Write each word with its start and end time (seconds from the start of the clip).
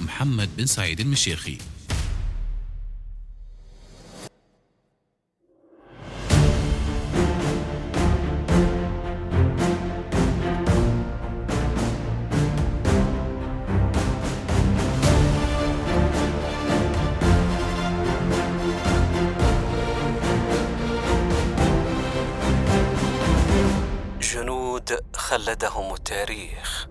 محمد 0.00 0.56
بن 0.56 0.66
سعيد 0.66 1.00
المشيخي 1.00 1.58
جنود 24.20 24.98
خلدهم 25.14 25.94
التاريخ. 25.94 26.86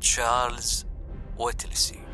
تشارلز 0.00 0.86
ويتلسي. 1.38 2.11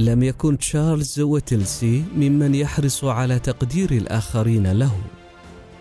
لم 0.00 0.22
يكن 0.22 0.58
تشارلز 0.58 1.20
ويتلسي 1.20 2.04
ممن 2.16 2.54
يحرص 2.54 3.04
على 3.04 3.38
تقدير 3.38 3.90
الآخرين 3.90 4.72
له. 4.72 4.92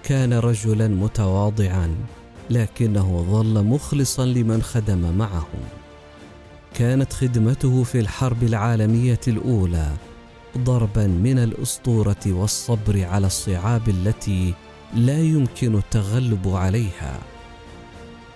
كان 0.03 0.33
رجلا 0.33 0.87
متواضعا 0.87 1.95
لكنه 2.49 3.25
ظل 3.31 3.63
مخلصا 3.63 4.25
لمن 4.25 4.61
خدم 4.61 5.17
معه. 5.17 5.47
كانت 6.73 7.13
خدمته 7.13 7.83
في 7.83 7.99
الحرب 7.99 8.43
العالمية 8.43 9.19
الأولى 9.27 9.91
ضربا 10.57 11.07
من 11.07 11.39
الأسطورة 11.39 12.25
والصبر 12.27 13.05
على 13.05 13.27
الصعاب 13.27 13.89
التي 13.89 14.53
لا 14.95 15.19
يمكن 15.19 15.75
التغلب 15.75 16.47
عليها. 16.47 17.19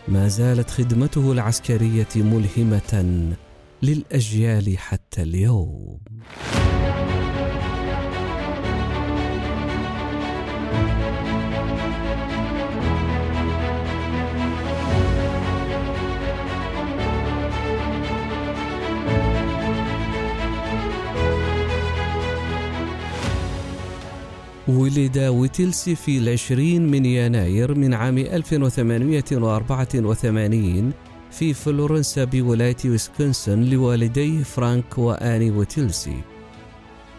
ما 0.07 0.27
زالت 0.27 0.69
خدمته 0.69 1.31
العسكرية 1.31 2.07
ملهمة 2.15 3.33
للأجيال 3.83 4.77
حتى 4.77 5.02
اليوم. 5.19 5.99
ولد 24.67 25.17
ويتلسي 25.17 25.95
في 25.95 26.17
العشرين 26.17 26.91
من 26.91 27.05
يناير 27.05 27.75
من 27.75 27.93
عام 27.93 28.17
1884 28.17 30.93
في 31.33 31.53
فلورنسا 31.53 32.23
بولاية 32.23 32.77
ويسكنسن 32.85 33.63
لوالديه 33.63 34.43
فرانك 34.43 34.97
وآني 34.97 35.51
ويتلسي 35.51 36.21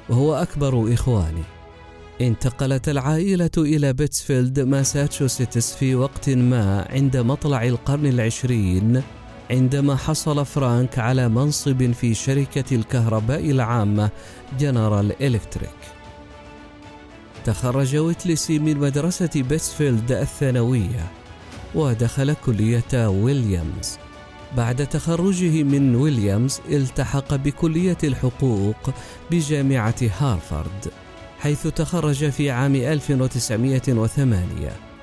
وهو 0.08 0.34
أكبر 0.34 0.94
إخوانه 0.94 1.44
انتقلت 2.20 2.88
العائلة 2.88 3.50
إلى 3.58 3.92
بيتسفيلد 3.92 4.60
ماساتشوستس 4.60 5.74
في 5.74 5.94
وقت 5.94 6.30
ما 6.30 6.88
عند 6.91 7.16
مطلع 7.16 7.64
القرن 7.64 8.06
العشرين 8.06 9.03
عندما 9.50 9.97
حصل 9.97 10.47
فرانك 10.47 10.98
على 10.98 11.28
منصب 11.28 11.92
في 11.92 12.14
شركة 12.14 12.76
الكهرباء 12.76 13.50
العامة 13.50 14.10
جنرال 14.58 15.22
إلكتريك. 15.22 15.70
تخرج 17.44 17.97
ويتلسي 17.97 18.58
من 18.58 18.78
مدرسة 18.78 19.30
بيتسفيلد 19.34 20.12
الثانوية 20.12 21.10
ودخل 21.74 22.34
كلية 22.34 23.08
ويليامز. 23.08 24.03
بعد 24.56 24.87
تخرجه 24.87 25.62
من 25.62 25.97
ويليامز 25.97 26.60
التحق 26.69 27.34
بكلية 27.34 27.98
الحقوق 28.04 28.91
بجامعة 29.31 29.94
هارفارد 30.19 30.92
حيث 31.38 31.66
تخرج 31.66 32.31
في 32.31 32.50
عام 32.50 32.75
1908 32.75 34.94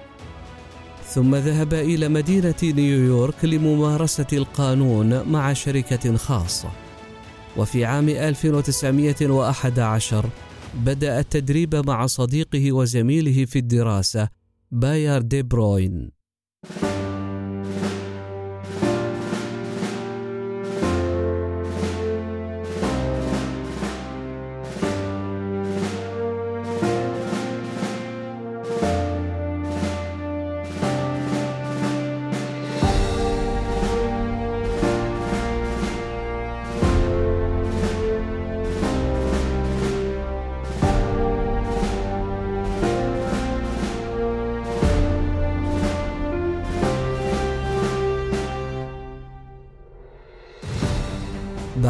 ثم 1.13 1.35
ذهب 1.35 1.73
إلى 1.73 2.07
مدينة 2.07 2.55
نيويورك 2.63 3.45
لممارسة 3.45 4.27
القانون 4.33 5.31
مع 5.31 5.53
شركة 5.53 6.17
خاصة. 6.17 6.69
وفي 7.57 7.85
عام 7.85 8.09
1911 8.09 10.29
بدأ 10.73 11.19
التدريب 11.19 11.75
مع 11.75 12.05
صديقه 12.05 12.71
وزميله 12.71 13.45
في 13.45 13.59
الدراسة 13.59 14.29
باير 14.71 15.21
دي 15.21 15.43
بروين. 15.43 16.20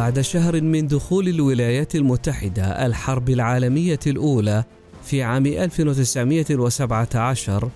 بعد 0.02 0.20
شهر 0.20 0.60
من 0.60 0.86
دخول 0.86 1.28
الولايات 1.28 1.94
المتحدة 1.94 2.86
الحرب 2.86 3.30
العالمية 3.30 3.98
الأولى 4.06 4.64
في 5.04 5.22
عام 5.22 5.46
1917 5.46 7.70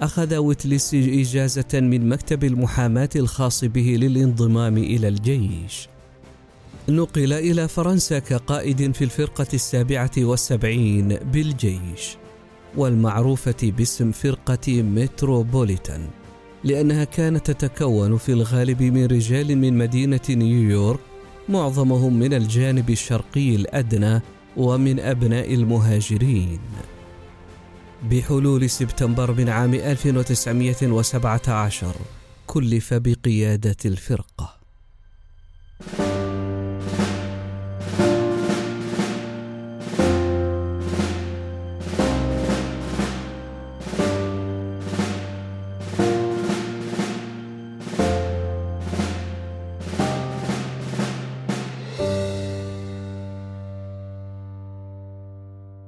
أخذ 0.00 0.36
ويتلسي 0.36 1.22
إجازة 1.22 1.68
من 1.74 2.08
مكتب 2.08 2.44
المحاماة 2.44 3.08
الخاص 3.16 3.64
به 3.64 3.96
للانضمام 4.00 4.78
إلى 4.78 5.08
الجيش. 5.08 5.88
نقل 6.88 7.32
إلى 7.32 7.68
فرنسا 7.68 8.18
كقائد 8.18 8.94
في 8.94 9.04
الفرقة 9.04 9.46
السابعة 9.54 10.10
والسبعين 10.18 11.08
بالجيش 11.08 12.16
والمعروفة 12.76 13.54
باسم 13.62 14.12
فرقة 14.12 14.82
متروبوليتان 14.82 16.08
لأنها 16.64 17.04
كانت 17.04 17.50
تتكون 17.50 18.16
في 18.16 18.32
الغالب 18.32 18.82
من 18.82 19.06
رجال 19.06 19.58
من 19.58 19.78
مدينة 19.78 20.20
نيويورك 20.30 21.11
معظمهم 21.52 22.18
من 22.18 22.34
الجانب 22.34 22.90
الشرقي 22.90 23.54
الأدنى 23.54 24.20
ومن 24.56 25.00
أبناء 25.00 25.54
المهاجرين. 25.54 26.60
بحلول 28.10 28.70
سبتمبر 28.70 29.32
من 29.32 29.48
عام 29.48 29.74
1917 29.74 31.94
كلف 32.46 32.94
بقيادة 32.94 33.76
الفرقة. 33.84 34.61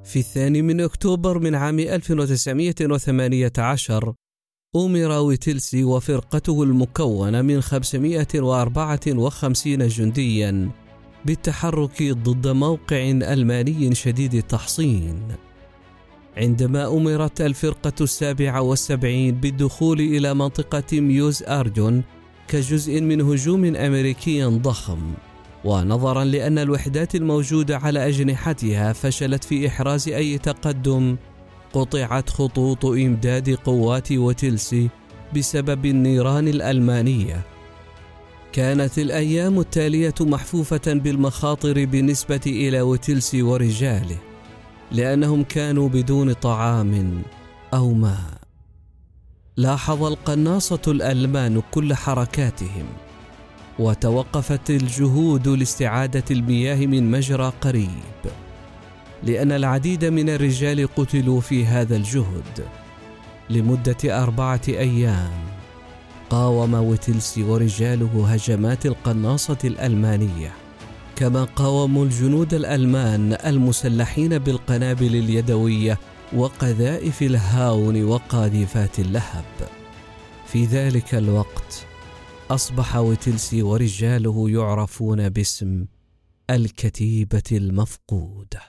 في 0.05 0.19
الثاني 0.19 0.63
من 0.63 0.81
أكتوبر 0.81 1.39
من 1.39 1.55
عام 1.55 1.79
1918 1.79 4.15
أمر 4.77 5.11
ويتلسي 5.11 5.85
وفرقته 5.85 6.63
المكونة 6.63 7.43
من 7.43 7.61
554 7.61 9.89
جنديا 9.89 10.71
بالتحرك 11.25 12.03
ضد 12.03 12.49
موقع 12.49 13.11
ألماني 13.11 13.95
شديد 13.95 14.35
التحصين. 14.35 15.23
عندما 16.37 16.89
أمرت 16.89 17.41
الفرقة 17.41 17.93
السابعة 18.01 18.63
والسبعين 18.63 19.35
بالدخول 19.35 20.01
إلى 20.01 20.35
منطقة 20.35 21.01
ميوز 21.01 21.43
أرجون 21.43 22.03
كجزء 22.49 23.01
من 23.01 23.21
هجوم 23.21 23.65
أمريكي 23.65 24.45
ضخم. 24.45 25.15
ونظرا 25.65 26.25
لأن 26.25 26.59
الوحدات 26.59 27.15
الموجودة 27.15 27.79
على 27.79 28.09
أجنحتها 28.09 28.93
فشلت 28.93 29.45
في 29.45 29.69
إحراز 29.69 30.09
أي 30.09 30.39
تقدم. 30.39 31.17
قطعت 31.73 32.31
خطوط 32.31 32.85
إمداد 32.85 33.51
قوات 33.51 34.13
وتلسي 34.13 34.89
بسبب 35.37 35.87
النيران 35.87 36.49
الألمانية. 36.49 37.41
كانت 38.53 38.99
الأيام 38.99 39.61
التالية 39.61 40.15
محفوفة 40.21 40.81
بالمخاطر 40.87 41.85
بالنسبة 41.85 42.41
إلى 42.47 42.83
وتلسي 42.83 43.43
ورجاله 43.43 44.19
لأنهم 44.93 45.43
كانوا 45.43 45.89
بدون 45.89 46.33
طعام 46.33 47.23
أو 47.75 47.93
ماء. 47.93 48.39
لاحظ 49.57 50.03
القناصة 50.03 50.83
الألمان 50.89 51.63
كل 51.71 51.95
حركاتهم. 51.95 52.87
وتوقفت 53.79 54.71
الجهود 54.71 55.49
لاستعادة 55.49 56.25
المياه 56.31 56.87
من 56.87 57.11
مجرى 57.11 57.53
قريب 57.61 57.89
لأن 59.23 59.53
العديد 59.53 60.05
من 60.05 60.29
الرجال 60.29 60.95
قتلوا 60.97 61.41
في 61.41 61.67
هذا 61.67 61.97
الجهد 61.97 62.65
لمدة 63.51 64.23
أربعة 64.23 64.61
أيام. 64.69 65.33
قاوم 66.31 66.75
ويتلسي 66.75 67.43
ورجاله 67.43 68.27
هجمات 68.29 68.87
القناصة 68.87 69.59
الألمانية 69.65 70.53
كما 71.17 71.45
قاوموا 71.45 72.05
الجنود 72.05 72.55
الألمان 72.55 73.37
المسلحين 73.47 74.39
بالقنابل 74.39 75.17
اليدوية 75.17 75.99
وقذائف 76.33 77.23
الهاون 77.23 78.05
وقاذفات 78.05 78.99
اللهب. 78.99 79.45
في 80.47 80.65
ذلك 80.65 81.15
الوقت 81.15 81.87
أصبح 82.51 82.97
ويتلسي 82.97 83.63
ورجاله 83.63 84.51
يعرفون 84.51 85.29
باسم 85.29 85.87
الكتيبة 86.51 87.43
المفقودة. 87.53 88.61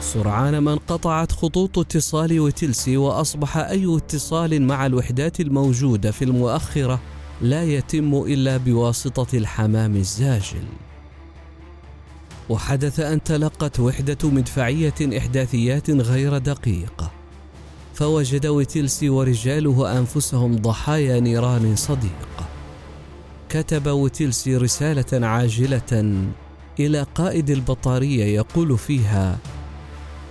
سرعان 0.00 0.58
ما 0.58 0.72
انقطعت 0.72 1.32
خطوط 1.32 1.78
اتصال 1.78 2.40
وتلسي 2.40 2.96
وأصبح 2.96 3.56
أي 3.56 3.96
اتصال 3.96 4.62
مع 4.62 4.86
الوحدات 4.86 5.40
الموجودة 5.40 6.10
في 6.10 6.24
المؤخرة 6.24 7.00
لا 7.40 7.64
يتم 7.64 8.14
إلا 8.14 8.56
بواسطة 8.56 9.38
الحمام 9.38 9.96
الزاجل. 9.96 10.87
وحدث 12.48 13.00
أن 13.00 13.22
تلقت 13.22 13.80
وحدة 13.80 14.18
مدفعية 14.22 15.18
إحداثيات 15.18 15.90
غير 15.90 16.38
دقيقة 16.38 17.10
فوجد 17.94 18.46
وتلسي 18.46 19.08
ورجاله 19.08 19.98
أنفسهم 19.98 20.56
ضحايا 20.56 21.20
نيران 21.20 21.76
صديقه 21.76 22.48
كتب 23.48 23.86
وتلسي 23.86 24.56
رسالة 24.56 25.26
عاجلة 25.26 26.14
إلى 26.80 27.06
قائد 27.14 27.50
البطارية 27.50 28.24
يقول 28.24 28.78
فيها 28.78 29.38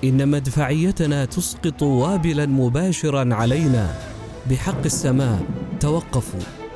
إن 0.04 0.28
مدفعيتنا 0.28 1.26
تسقط 1.26 1.84
وابلا 1.84 2.46
مباشرا 2.46 3.36
علينا 3.36 4.00
بحق 4.50 4.84
السماء 4.86 5.46
توقفوا. 5.80 6.67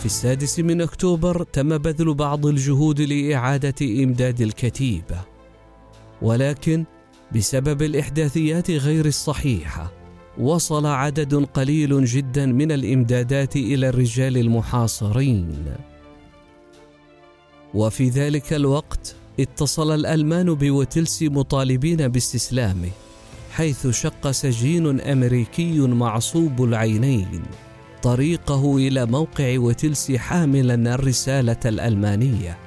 في 0.00 0.06
السادس 0.06 0.60
من 0.60 0.80
أكتوبر 0.80 1.42
تم 1.42 1.78
بذل 1.78 2.14
بعض 2.14 2.46
الجهود 2.46 3.00
لإعادة 3.00 4.04
إمداد 4.04 4.40
الكتيبه 4.40 5.20
ولكن 6.22 6.84
بسبب 7.34 7.82
الإحداثيات 7.82 8.70
غير 8.70 9.06
الصحيحة 9.06 9.92
وصل 10.38 10.86
عدد 10.86 11.34
قليل 11.34 12.04
جدا 12.04 12.46
من 12.46 12.72
الإمدادات 12.72 13.56
إلى 13.56 13.88
الرجال 13.88 14.36
المحاصرين. 14.36 15.64
وفي 17.74 18.08
ذلك 18.08 18.52
الوقت 18.52 19.14
اتصل 19.40 19.94
الألمان 19.94 20.54
بوتلسي 20.54 21.28
مطالبين 21.28 22.08
باستسلامه 22.08 22.90
حيث 23.52 23.86
شق 23.86 24.30
سجين 24.30 25.00
أمريكي 25.00 25.80
معصوب 25.80 26.64
العينين. 26.64 27.42
طريقه 28.02 28.76
إلى 28.76 29.06
موقع 29.06 29.58
وتلسي 29.58 30.18
حاملا 30.18 30.94
الرسالة 30.94 31.56
الألمانية. 31.64 32.58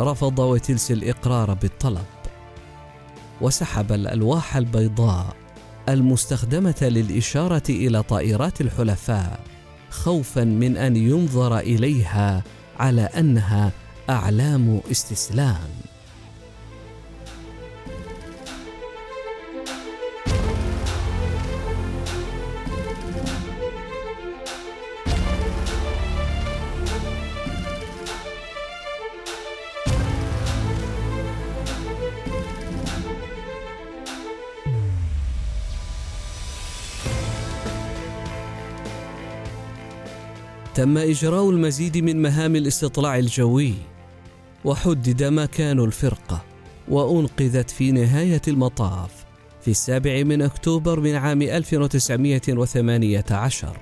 رفض 0.00 0.38
وتلسي 0.38 0.92
الإقرار 0.92 1.54
بالطلب. 1.54 2.04
وسحب 3.40 3.92
الألواح 3.92 4.56
البيضاء 4.56 5.36
المستخدمة 5.88 6.74
للإشارة 6.82 7.62
إلى 7.68 8.02
طائرات 8.02 8.60
الحلفاء 8.60 9.40
خوفا 9.90 10.44
من 10.44 10.76
أن 10.76 10.96
ينظر 10.96 11.58
إليها 11.58 12.42
على 12.78 13.02
أنها 13.02 13.72
أعلام 14.10 14.80
استسلام. 14.90 15.83
تم 40.74 40.98
إجراء 40.98 41.50
المزيد 41.50 41.98
من 41.98 42.22
مهام 42.22 42.56
الاستطلاع 42.56 43.18
الجوي 43.18 43.74
وحدد 44.64 45.22
مكان 45.22 45.80
الفرقة 45.80 46.44
وأنقذت 46.88 47.70
في 47.70 47.92
نهاية 47.92 48.42
المطاف 48.48 49.24
في 49.62 49.70
السابع 49.70 50.22
من 50.22 50.42
أكتوبر 50.42 51.00
من 51.00 51.14
عام 51.14 51.42
1918 51.42 53.78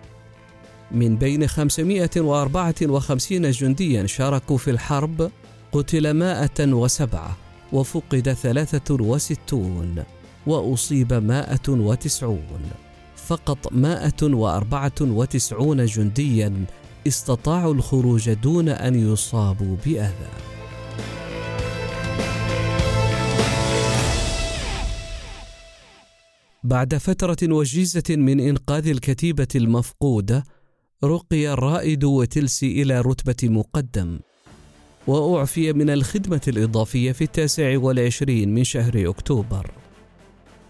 من 0.90 1.16
بين 1.16 1.46
554 1.46 3.50
جنديا 3.50 4.06
شاركوا 4.06 4.58
في 4.58 4.70
الحرب 4.70 5.30
قتل 5.72 6.10
107 6.10 7.36
وفقد 7.72 8.32
63 8.32 10.04
وأصيب 10.46 11.12
190 11.12 12.40
فقط 13.16 13.72
194 13.72 15.86
جنديا 15.86 16.64
استطاعوا 17.06 17.74
الخروج 17.74 18.30
دون 18.32 18.68
أن 18.68 19.12
يصابوا 19.12 19.76
بأذى. 19.86 20.30
بعد 26.64 26.94
فترة 26.94 27.36
وجيزة 27.42 28.02
من 28.16 28.40
إنقاذ 28.40 28.88
الكتيبة 28.88 29.48
المفقودة 29.54 30.44
رقي 31.04 31.52
الرائد 31.52 32.04
وتلسي 32.04 32.82
إلى 32.82 33.00
رتبة 33.00 33.48
مقدم 33.48 34.18
وأعفي 35.06 35.72
من 35.72 35.90
الخدمة 35.90 36.40
الإضافية 36.48 37.12
في 37.12 37.24
التاسع 37.24 37.78
والعشرين 37.78 38.54
من 38.54 38.64
شهر 38.64 39.10
أكتوبر. 39.10 39.70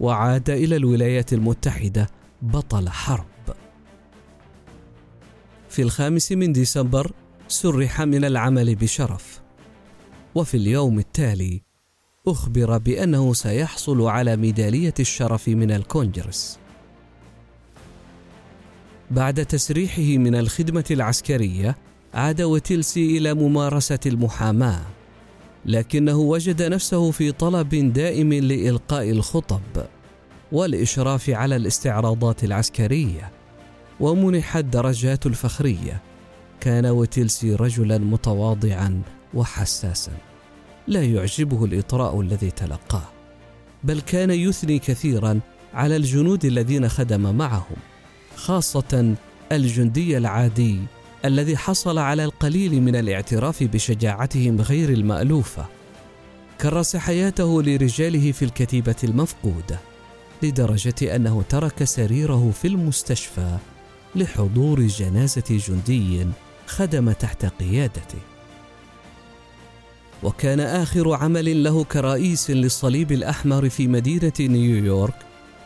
وعاد 0.01 0.51
إلى 0.51 0.77
الولايات 0.77 1.33
المتحدة 1.33 2.09
بطل 2.43 2.89
حرب. 2.89 3.32
في 5.73 5.83
الخامس 5.83 6.33
من 6.33 6.53
ديسمبر 6.53 7.13
سرح 7.49 8.01
من 8.01 8.25
العمل 8.25 8.75
بشرف. 8.75 9.41
وفي 10.35 10.57
اليوم 10.57 10.99
التالي 10.99 11.63
أخبر 12.27 12.79
بأنه 12.79 13.35
سيحصل 13.35 14.03
على 14.03 14.37
ميدالية 14.37 14.95
الشرف 15.01 15.49
من 15.49 15.71
الكونجرس. 15.71 16.59
بعد 19.11 19.47
تسريحه 19.47 20.03
من 20.03 20.35
الخدمة 20.35 20.85
العسكرية 20.91 21.77
عاد 22.15 22.43
وتلسي 22.43 23.19
إلى 23.19 23.35
ممارسة 23.35 24.01
المحاماة 24.07 24.83
لكنه 25.67 26.17
وجد 26.17 26.63
نفسه 26.63 27.11
في 27.11 27.33
طلب 27.33 27.93
دائم 27.93 28.33
لإلقاء 28.33 29.11
الخطب 29.11 29.87
والإشراف 30.53 31.31
على 31.31 31.57
الاستعراضات 31.57 32.45
العسكرية. 32.45 33.42
ومنح 34.01 34.57
الدرجات 34.57 35.27
الفخرية. 35.27 36.01
كان 36.61 36.87
وتلسي 36.87 37.55
رجلا 37.55 37.99
متواضعا 37.99 39.03
وحساسا. 39.35 40.13
لا 40.89 41.03
يعجبه 41.05 41.65
الإطراء 41.65 42.21
الذي 42.21 42.51
تلقاه. 42.51 43.09
بل 43.85 44.01
كان 44.01 44.31
يثني 44.31 44.79
كثيرا 44.79 45.41
على 45.75 45.97
الجنود 45.97 46.45
الذين 46.45 46.89
خدم 46.89 47.35
معهم 47.35 47.77
خاصة 48.37 49.15
الجندي 49.53 50.19
العادي 50.19 50.81
الذي 51.25 51.57
حصل 51.57 51.99
على 51.99 52.25
القليل 52.25 52.83
من 52.83 52.97
الاعتراف 52.97 53.63
بشجاعتهم 53.63 54.61
غير 54.61 54.89
المألوفة. 54.91 55.67
كرس 56.61 56.97
حياته 56.97 57.63
لرجاله 57.63 58.33
في 58.33 58.45
الكتيبة 58.45 58.97
المفقودة 59.05 59.79
لدرجة 60.43 61.17
أنه 61.17 61.43
ترك 61.49 61.85
سريره 61.85 62.51
في 62.51 62.69
المستشفى 62.69 63.57
لحضور 64.15 64.81
جنازة 64.81 65.45
جندي 65.69 66.27
خدم 66.67 67.13
تحت 67.13 67.47
قيادته. 67.47 68.19
وكان 70.23 70.61
آخر 70.61 71.15
عمل 71.15 71.65
له 71.65 71.85
كرئيس 71.85 72.51
للصليب 72.51 73.13
الأحمر 73.13 73.69
في 73.69 73.89
مدينة 73.89 74.33
نيويورك 74.41 75.15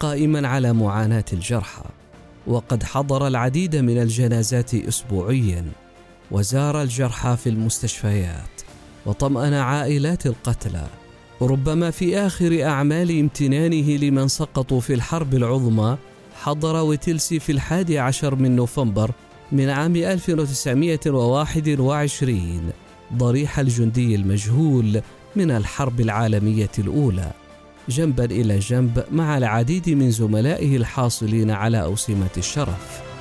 قائما 0.01 0.49
على 0.49 0.73
معاناة 0.73 1.25
الجرحى 1.33 1.85
وقد 2.47 2.83
حضر 2.83 3.27
العديد 3.27 3.77
من 3.77 4.03
الجنازات 4.03 4.75
اسبوعيا 4.75 5.65
وزار 6.31 6.83
الجرحى 6.83 7.37
في 7.37 7.49
المستشفيات 7.49 8.63
وطمأن 9.07 9.55
عائلات 9.55 10.27
القتلى 10.27 10.87
ربما 11.43 11.91
في 11.91 12.19
آخر 12.19 12.65
أعمال 12.65 13.21
امتنانه 13.21 13.97
لمن 13.97 14.29
سقطوا 14.29 14.81
في 14.81 14.95
الحرب 14.95 15.35
العظمى 15.35 15.97
حضر 16.43 16.77
وتلسي 16.77 17.39
في 17.39 17.53
الحادي 17.53 17.99
عشر 17.99 18.35
من 18.35 18.57
نوفمبر 18.57 19.11
من 19.53 19.69
عام 19.69 19.97
1921 19.97 22.71
ضريح 23.17 23.59
الجندي 23.59 24.15
المجهول 24.15 25.01
من 25.37 25.51
الحرب 25.51 26.01
العالمية 26.01 26.71
الأولى. 26.79 27.33
جنبا 27.89 28.25
إلى 28.25 28.59
جنب 28.59 29.05
مع 29.13 29.39
العديد 29.39 29.91
من 29.91 30.11
زملائه 30.11 30.77
الحاصلين 30.77 31.51
على 31.51 31.83
أوسمة 31.83 32.31
الشرف. 32.37 33.16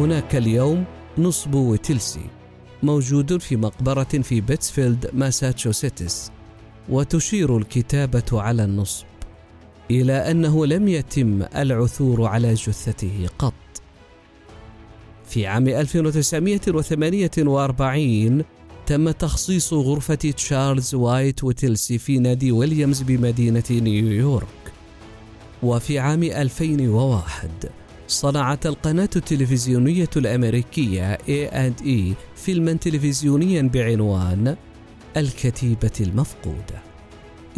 هناك 0.00 0.36
اليوم 0.36 0.84
نصب 1.18 1.54
وتلسي 1.54 2.26
موجود 2.82 3.40
في 3.40 3.56
مقبرة 3.56 4.04
في 4.04 4.40
بيتسفيلد 4.40 5.10
ماساتشوستس 5.12 6.30
وتشير 6.88 7.56
الكتابة 7.56 8.24
على 8.32 8.64
النصب 8.64 9.06
إلى 9.90 10.12
أنه 10.12 10.66
لم 10.66 10.88
يتم 10.88 11.42
العثور 11.56 12.26
على 12.26 12.54
جثته 12.54 13.28
قط. 13.38 13.52
في 15.26 15.46
عام 15.46 15.68
1948 15.68 18.44
تم 18.86 19.10
تخصيص 19.10 19.72
غرفة 19.72 20.14
تشارلز 20.14 20.94
وايت 20.94 21.44
وتلسي 21.44 21.98
في 21.98 22.18
نادي 22.18 22.52
ويليامز 22.52 23.02
بمدينة 23.02 23.64
نيويورك 23.70 24.72
وفي 25.62 25.98
عام 25.98 26.22
2001 26.22 27.50
صنعت 28.10 28.66
القناة 28.66 29.08
التلفزيونية 29.16 30.08
الأمريكية 30.16 31.16
A&E 31.16 32.14
فيلما 32.36 32.72
تلفزيونيا 32.72 33.62
بعنوان 33.62 34.56
الكتيبة 35.16 35.92
المفقودة 36.00 36.82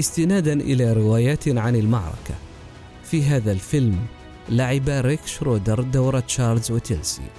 استنادا 0.00 0.52
إلى 0.52 0.92
روايات 0.92 1.49
عن 1.49 1.76
المعركة. 1.76 2.35
في 3.04 3.23
هذا 3.23 3.52
الفيلم 3.52 4.06
لعب 4.49 4.88
ريك 4.88 5.26
شرودر 5.26 5.82
دور 5.82 6.21
تشارلز 6.21 6.71
وتيلسي. 6.71 7.30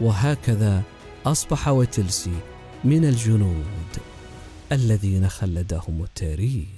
وهكذا 0.00 0.82
أصبح 1.26 1.68
وتيلسي 1.68 2.38
من 2.84 3.04
الجنود 3.04 3.66
الذين 4.72 5.28
خلدهم 5.28 6.02
التاريخ. 6.02 6.77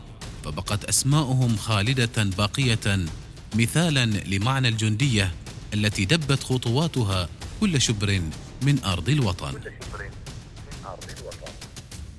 فبقت 0.45 0.85
أسماؤهم 0.85 1.57
خالدة 1.57 2.23
باقية 2.23 3.05
مثالا 3.55 4.05
لمعنى 4.05 4.67
الجندية 4.67 5.31
التي 5.73 6.05
دبت 6.05 6.43
خطواتها 6.43 7.29
كل 7.59 7.81
شبر 7.81 8.21
من 8.61 8.83
أرض 8.83 9.09
الوطن. 9.09 9.53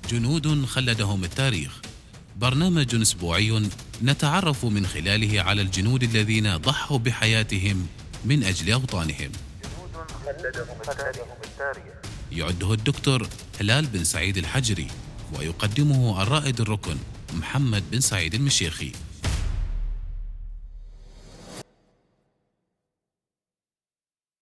جنود 0.09 0.65
خلدهم 0.65 1.23
التاريخ. 1.23 1.81
برنامج 2.37 2.95
أسبوعي 2.95 3.69
نتعرف 4.03 4.65
من 4.65 4.87
خلاله 4.87 5.41
على 5.41 5.61
الجنود 5.61 6.03
الذين 6.03 6.57
ضحوا 6.57 6.97
بحياتهم 6.97 7.87
من 8.25 8.43
أجل 8.43 8.71
أوطانهم. 8.71 9.31
يعده 12.31 12.73
الدكتور 12.73 13.27
هلال 13.59 13.85
بن 13.85 14.03
سعيد 14.03 14.37
الحجري 14.37 14.87
ويقدمه 15.33 16.21
الرائد 16.23 16.61
الركن. 16.61 16.97
محمد 17.35 17.83
بن 17.91 17.99
سعيد 17.99 18.33
المشيخي. 18.35 18.91